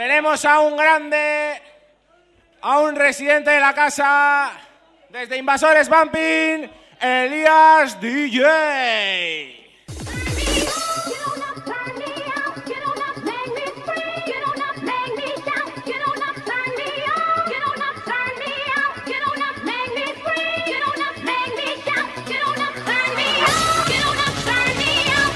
[0.00, 1.60] Tenemos a un grande,
[2.62, 4.50] a un residente de la casa,
[5.10, 9.59] desde Invasores Bumping, Elías DJ.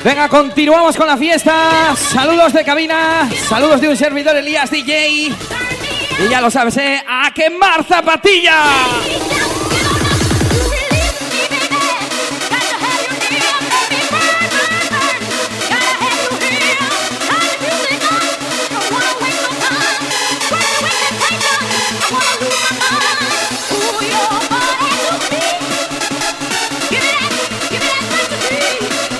[0.04, 1.96] Venga, continuamos con la fiesta.
[1.96, 5.08] Saludos de cabina, saludos de un servidor Elías DJ.
[5.08, 7.02] Y ya lo sabes, ¿eh?
[7.08, 8.54] ¡A quemar zapatilla!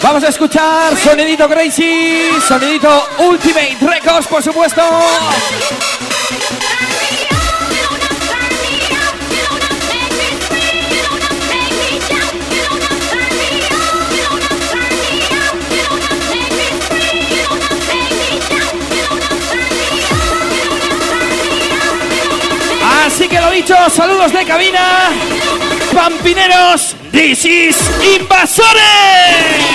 [0.05, 4.83] Vamos a escuchar sonidito Crazy, sonidito Ultimate Records, por supuesto.
[23.07, 25.09] Así que lo dicho, saludos de cabina.
[25.95, 27.77] Pampineros, this is
[28.21, 29.74] Invasores.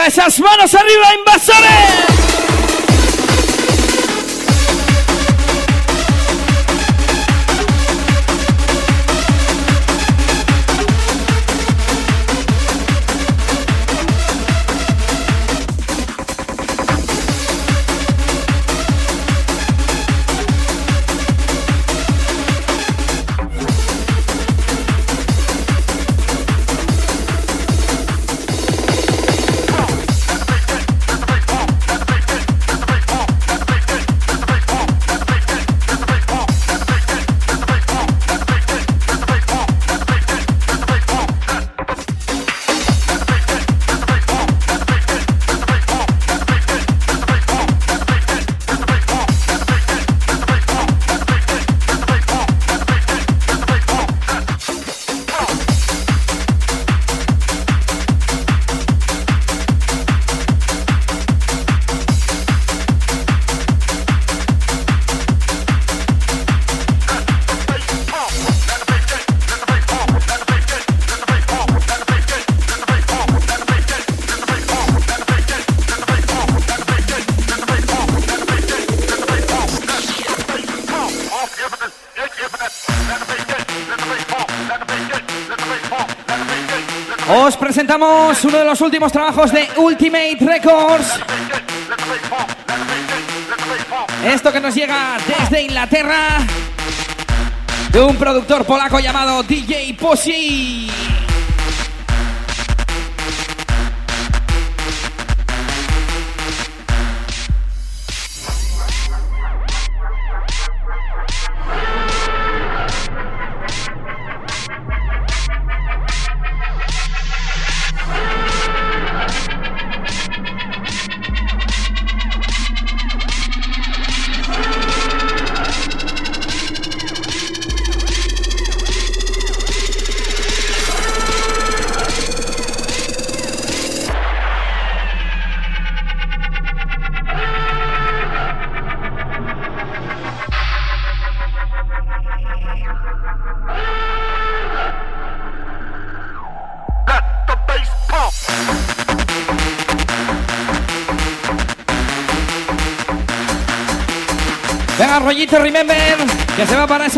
[0.00, 2.09] Venga, esas manos arriba, invasores.
[88.40, 91.20] Presentamos uno de los últimos trabajos de Ultimate Records.
[94.24, 96.38] Esto que nos llega desde Inglaterra
[97.92, 101.09] de un productor polaco llamado DJ Posi.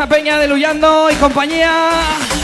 [0.06, 2.41] Peña de Luyando y compañía.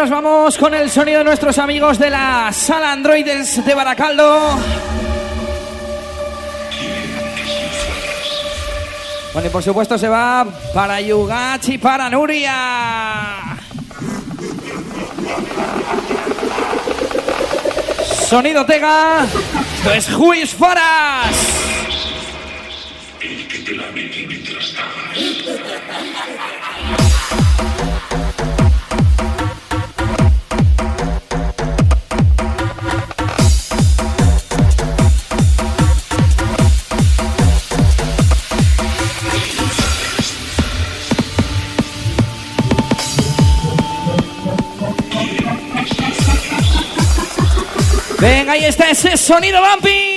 [0.00, 4.58] Nos vamos con el sonido de nuestros amigos de la sala Androides de Baracaldo.
[9.34, 13.58] Bueno, por supuesto se va para Yugachi, para Nuria.
[18.26, 19.26] Sonido Tega.
[19.76, 21.49] Esto es Juiz Faras.
[48.20, 50.09] Venga, ahí está ese sonido bumping.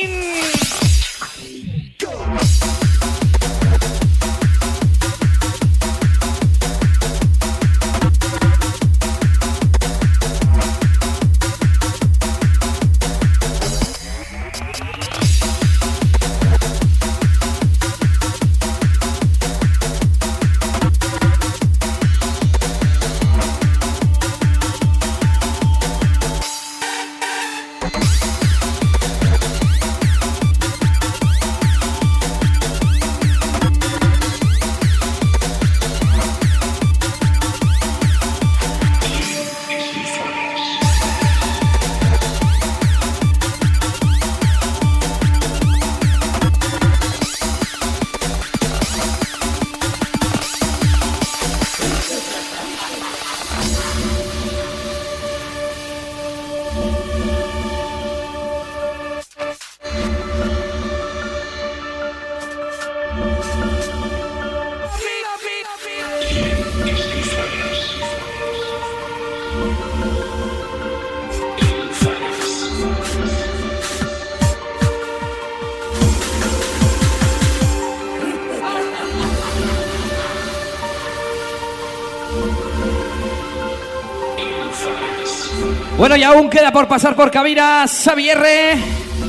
[86.03, 88.77] Bueno, y aún queda por pasar por cabina Xavier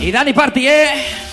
[0.01, 1.24] y Dani Party, ¿eh?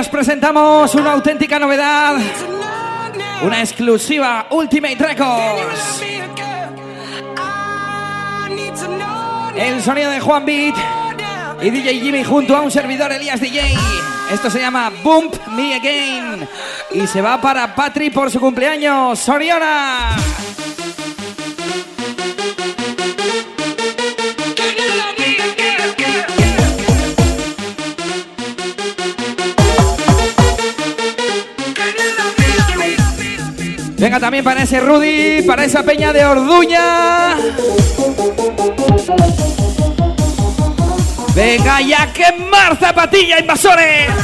[0.00, 2.16] Os presentamos una auténtica novedad,
[3.42, 6.02] una exclusiva Ultimate Records.
[9.54, 10.74] El sonido de Juan Beat
[11.60, 13.74] y DJ Jimmy junto a un servidor Elías DJ.
[14.32, 16.48] Esto se llama Bump Me Again
[16.92, 19.18] y se va para Patri por su cumpleaños.
[19.18, 20.16] Soriona.
[34.20, 37.36] También para ese Rudy, para esa peña de Orduña.
[41.34, 44.19] Venga ya, quemar zapatilla, invasores.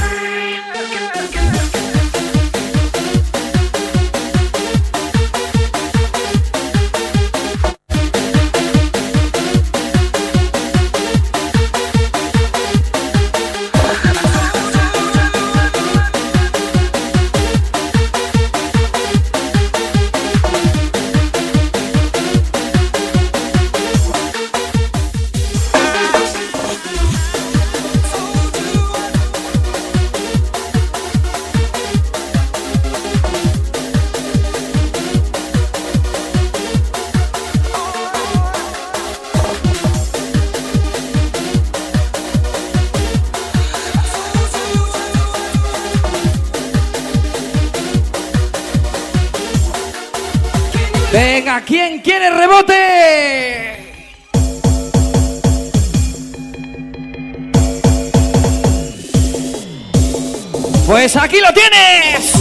[61.23, 62.36] Aquí lo tienes.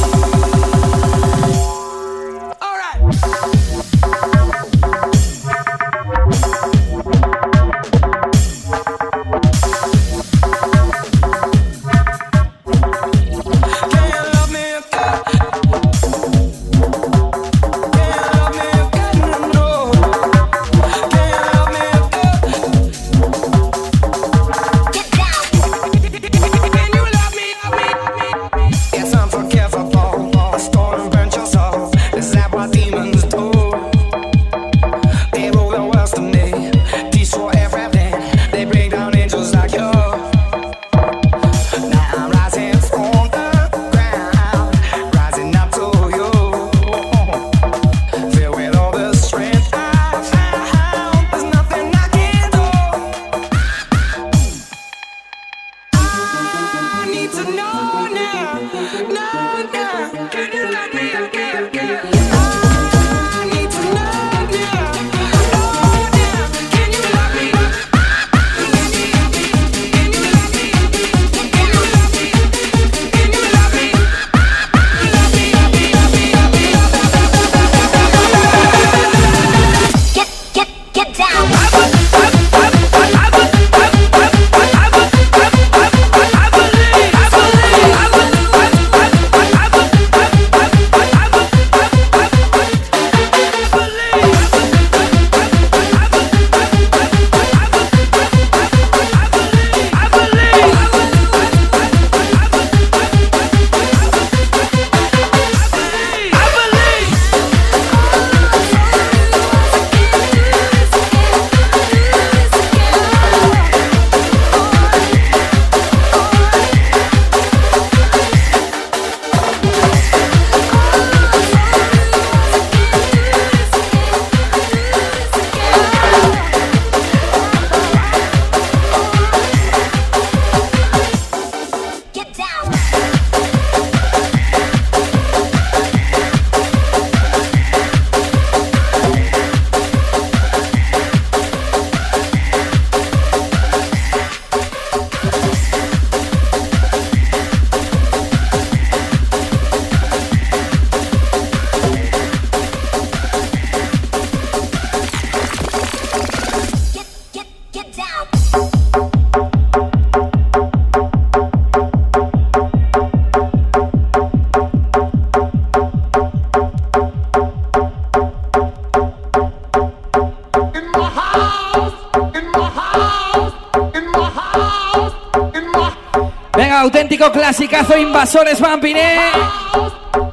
[177.68, 179.00] Clasicazo, invasores Vampine.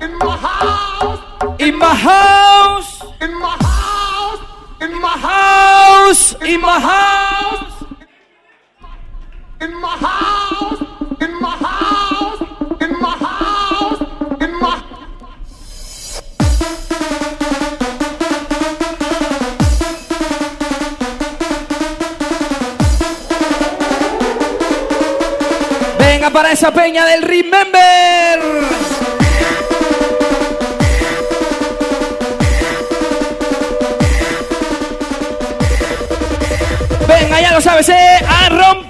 [0.01, 1.21] In my house,
[1.59, 3.03] In my house.
[3.21, 4.41] in my house,
[4.81, 6.37] in my House.
[6.43, 7.22] In my house.
[26.33, 28.41] Para esa peña del Remember.
[37.07, 38.19] Venga, ya lo sabes, ¿eh?
[38.27, 38.82] ¡A romperse!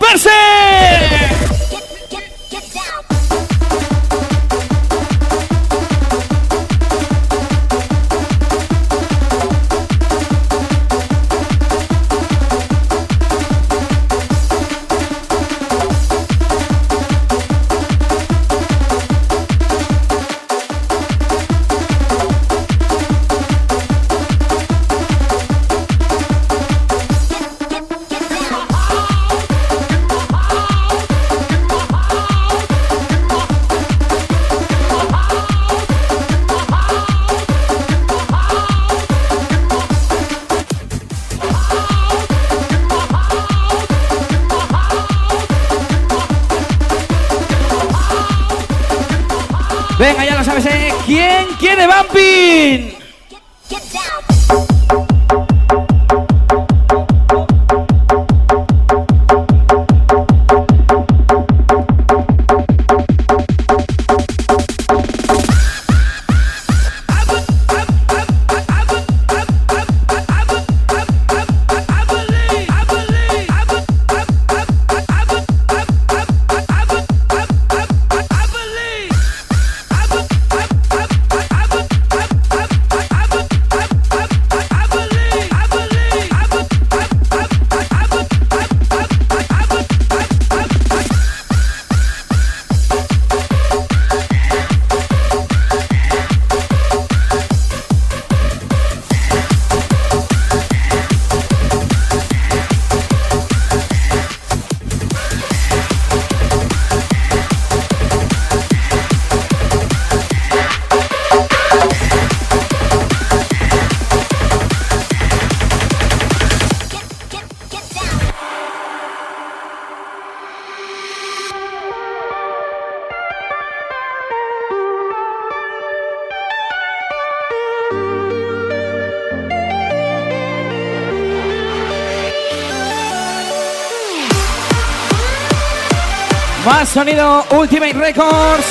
[136.92, 138.66] Sonido Ultimate Records.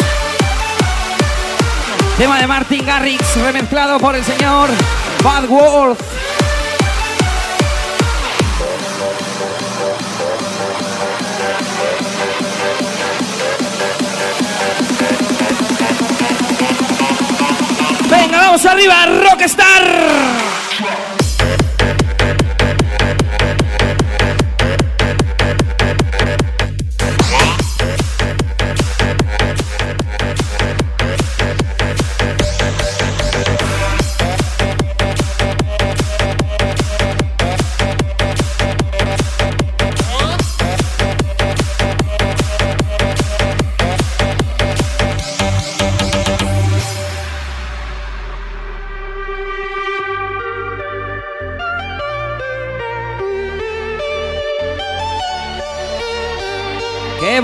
[2.19, 4.69] Tema de Martin Garrix remezclado por el señor
[5.23, 5.99] Bad Wolf.
[18.07, 20.70] Venga, vamos arriba, Rockstar.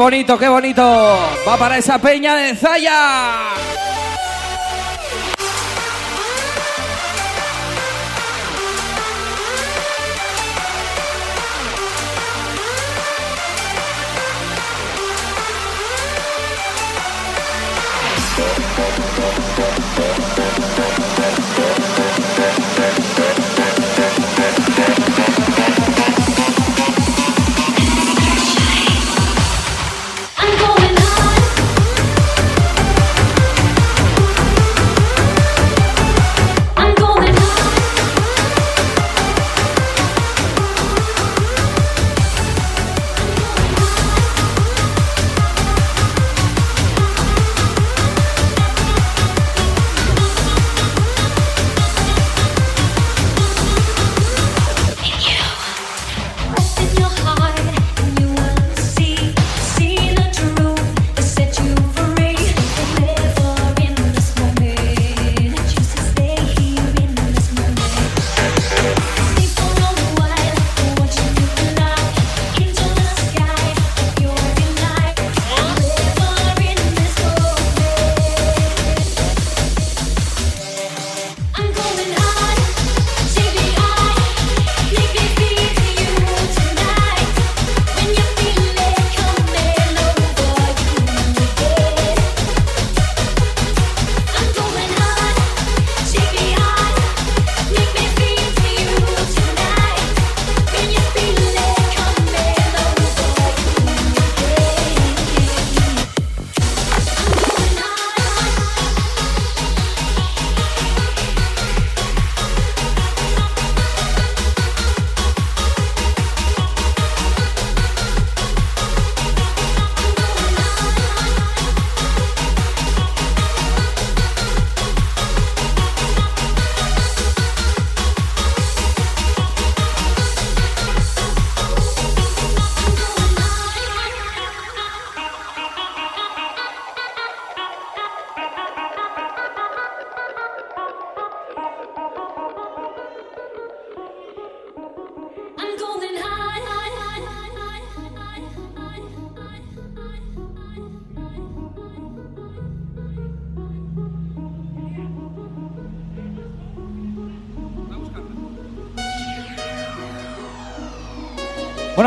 [0.09, 0.81] Bonito, qué bonito.
[1.45, 3.46] Va para esa peña de Zaya.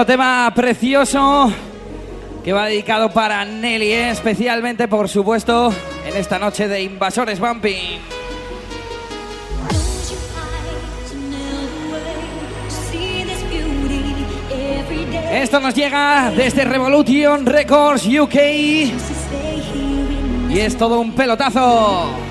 [0.07, 1.53] Tema precioso
[2.43, 4.11] que va dedicado para Nelly, ¿eh?
[4.11, 5.73] especialmente, por supuesto,
[6.07, 8.01] en esta noche de Invasores Bumping.
[15.33, 18.35] Esto nos llega desde Revolution Records UK
[20.49, 22.30] y es todo un pelotazo.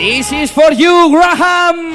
[0.00, 1.89] This is for you, Graham.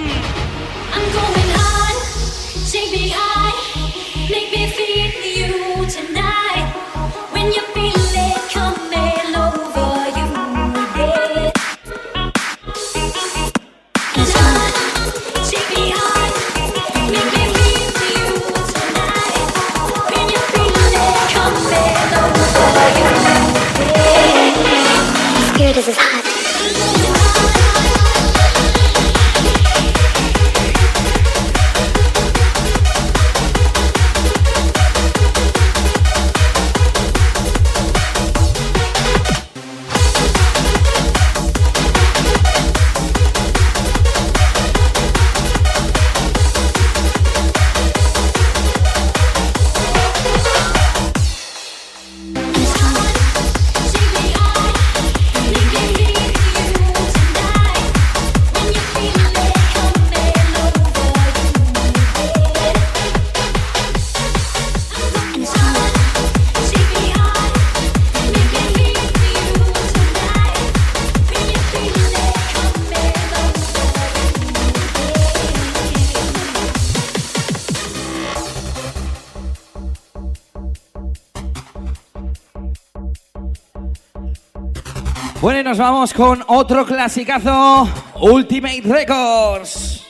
[85.78, 87.90] Vamos con otro clasicazo,
[88.22, 90.04] Ultimate Records.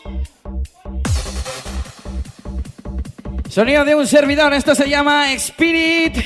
[3.49, 6.17] Sonido de un servidor, esto se llama Spirit.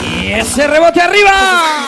[0.00, 1.79] Y ese rebote arriba.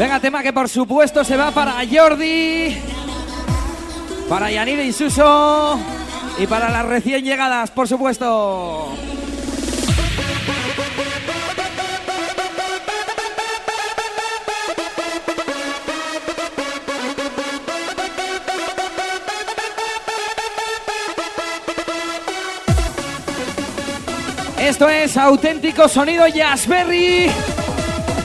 [0.00, 2.74] Venga, tema que por supuesto se va para Jordi,
[4.30, 5.78] para Yanire y Suso
[6.38, 8.94] y para las recién llegadas, por supuesto.
[24.58, 27.49] Esto es auténtico sonido Jazzberry.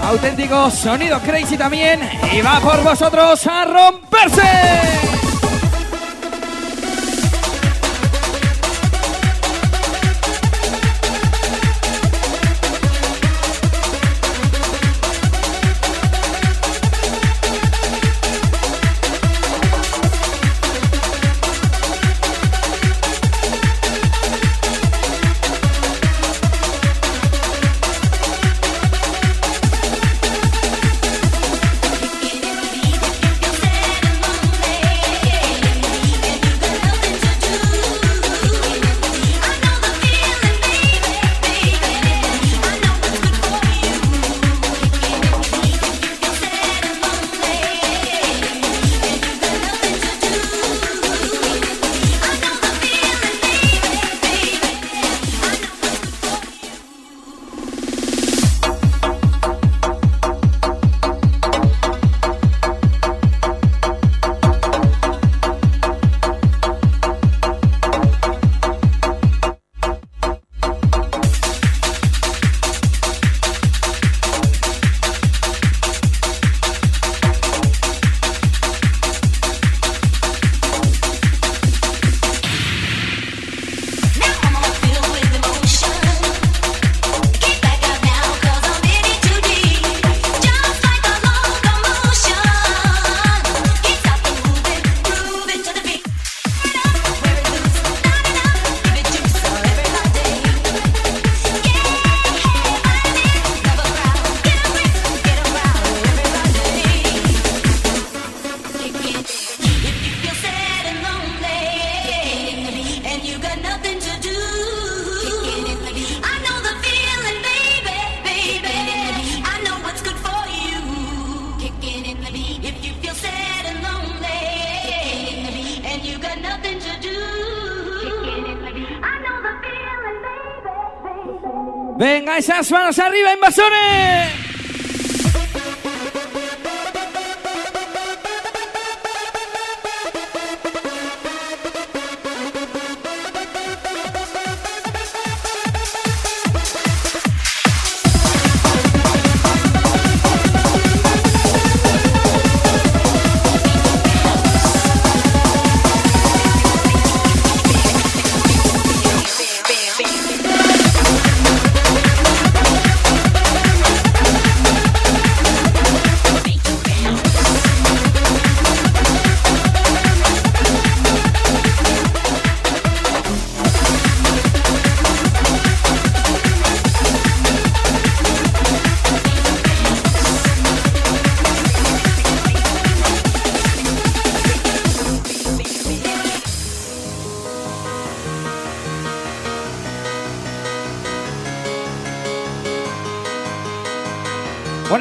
[0.08, 2.00] Auténtico sonido crazy también.
[2.32, 5.15] Y va por vosotros a romperse.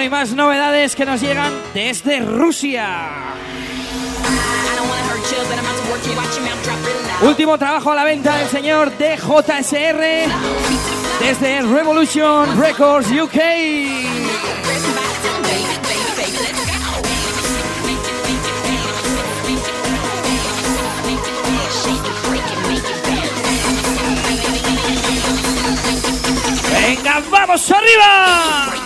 [0.05, 3.09] Y más novedades que nos llegan desde Rusia.
[7.23, 10.29] Último trabajo a la venta del señor DJSR
[11.21, 13.39] desde Revolution Records UK.
[26.71, 28.84] Venga, vamos arriba.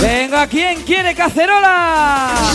[0.00, 2.54] Venga, ¿quién quiere cacerola?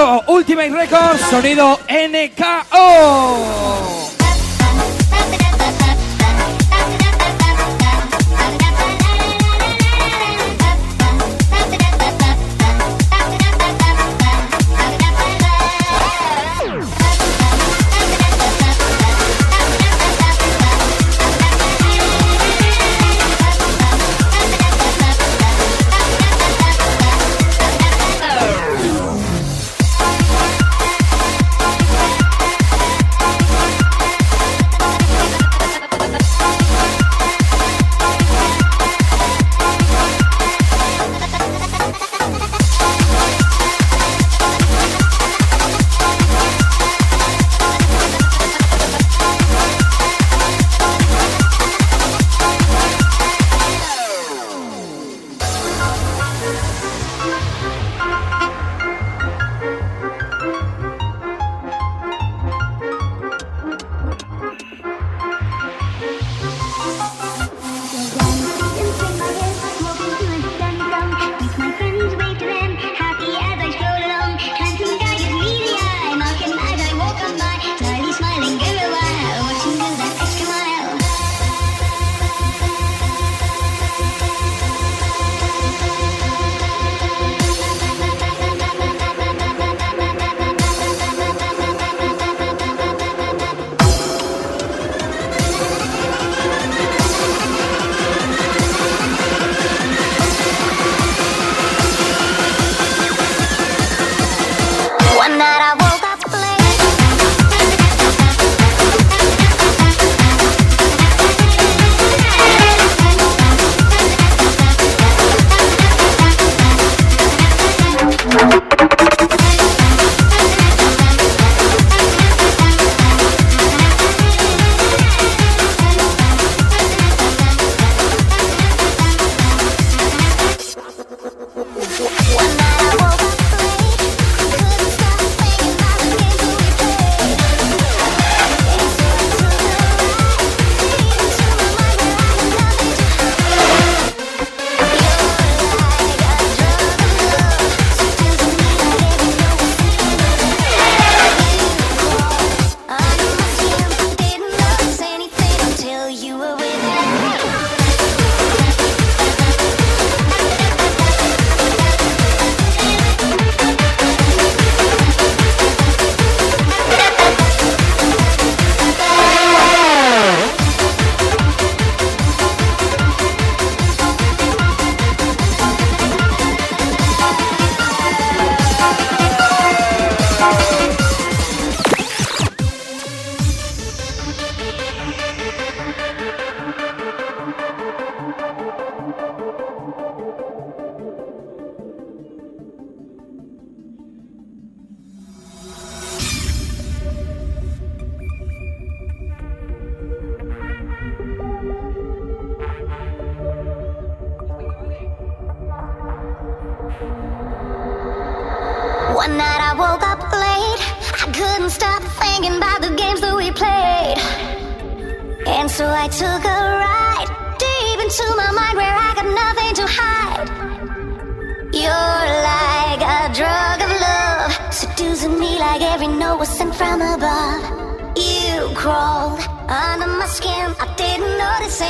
[0.00, 3.20] Ultimate Records, sonido NKO.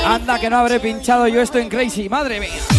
[0.05, 2.70] Anda que no habré pinchado yo esto en Crazy, madre mía.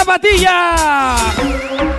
[0.00, 1.89] zapatilla.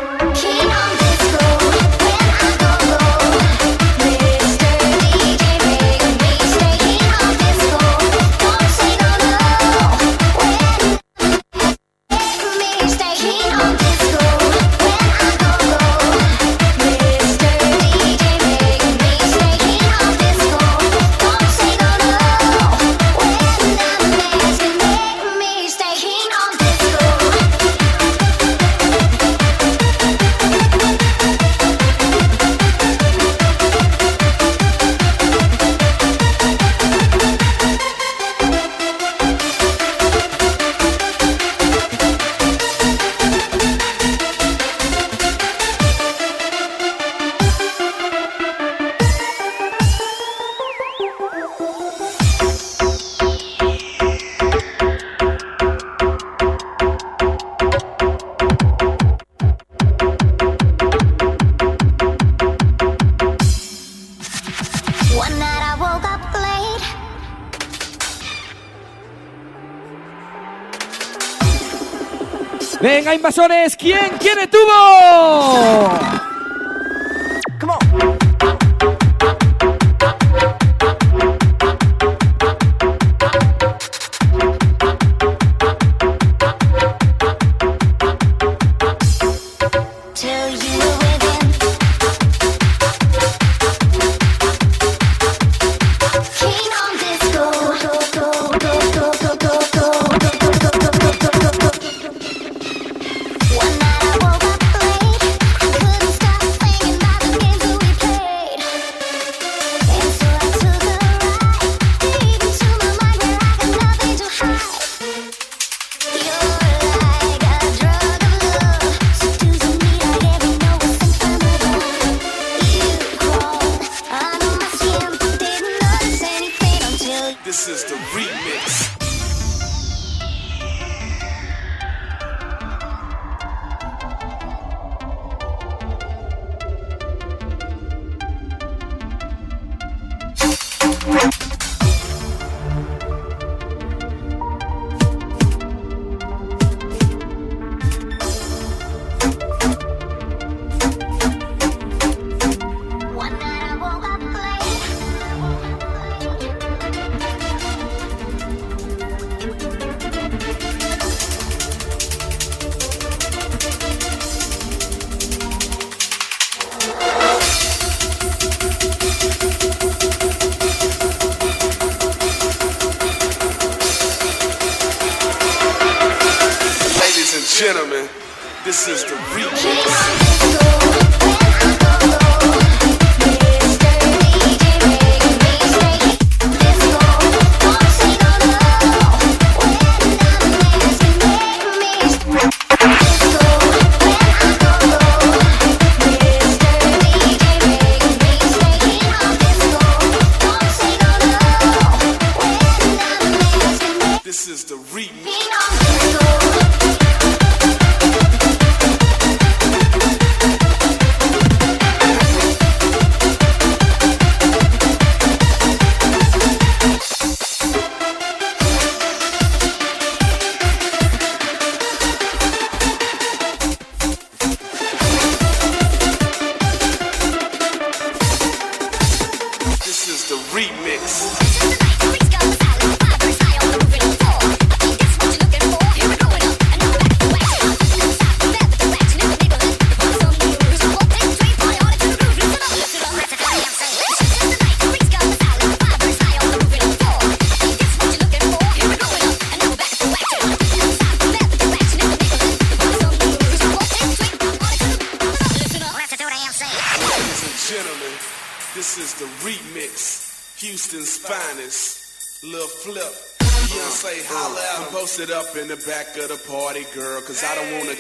[73.14, 76.11] Invasores, ¿quién quiere tubo?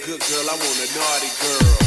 [0.05, 1.77] good girl, I want a naughty girl.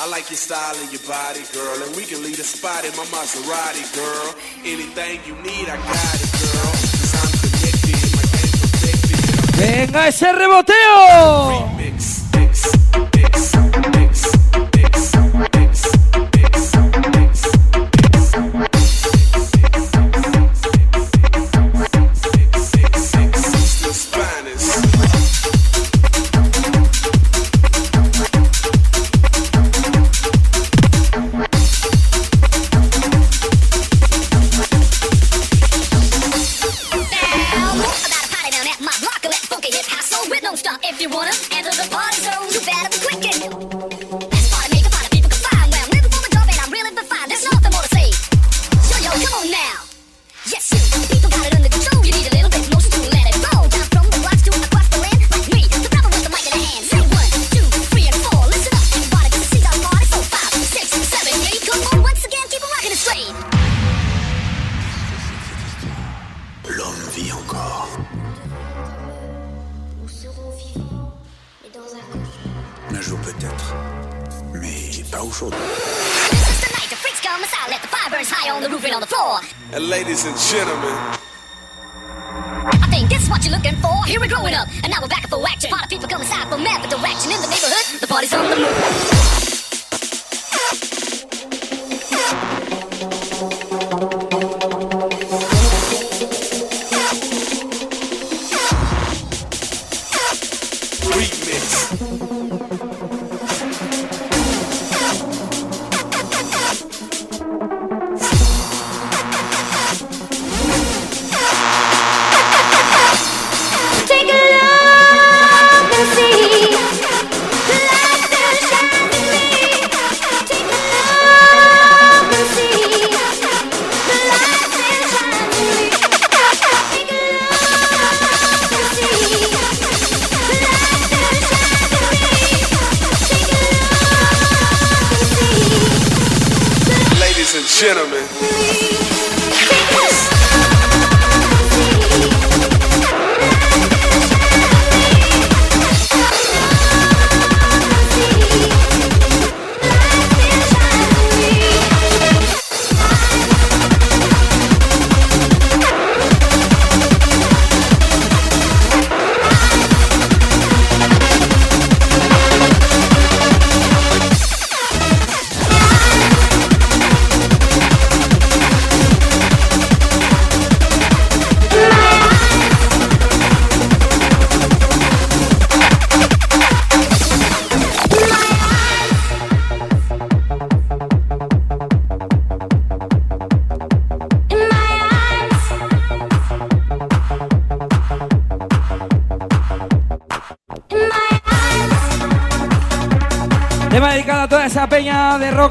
[0.00, 1.82] I like your style and your body, girl.
[1.82, 4.34] And we can leave a spot in my Maserati, girl.
[4.64, 6.70] Anything you need, I got it, girl.
[6.70, 8.22] Cause I'm connected, my
[8.62, 9.18] protected.
[9.56, 11.73] Venga ese reboteo.
[75.50, 75.74] beautiful.
[79.72, 80.94] And ladies and gentlemen.
[82.66, 84.04] I think this is what you're looking for.
[84.04, 85.70] Here we're growing up, and now we're back up for action.
[85.70, 88.00] Party people come inside for mad with the reaction in the neighborhood.
[88.00, 89.23] The party's on the move.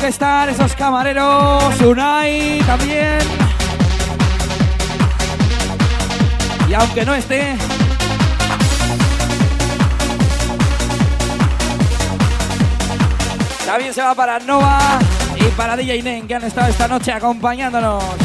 [0.03, 3.19] que están esos camareros, Unai también.
[6.67, 7.55] Y aunque no esté,
[13.65, 14.99] también se va para Nova
[15.37, 18.22] y para DJ Nen que han estado esta noche acompañándonos.